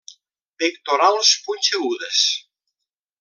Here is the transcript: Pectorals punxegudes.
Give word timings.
Pectorals 0.61 1.29
punxegudes. 1.43 2.21